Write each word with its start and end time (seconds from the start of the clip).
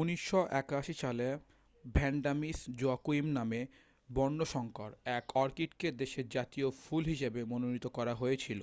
1981 0.00 0.94
সালে 0.94 1.26
Vanda 1.84 2.32
Miss 2.34 2.58
Joaquim 2.78 3.26
নামে 3.36 3.60
বর্ণসঙ্কর 4.08 4.90
এক 5.10 5.24
অর্কিডকে 5.36 5.88
দেশের 6.00 6.26
জাতীয় 6.28 6.68
ফুল 6.80 7.02
হিসাবে 7.04 7.40
মনোনীত 7.44 7.86
করা 7.96 8.14
হয়েছিল 8.14 8.60